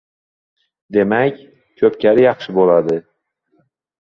Demak, 0.97 1.37
ko‘pkari 1.83 2.25
yaxshi 2.27 2.57
bo‘ladi. 2.57 2.97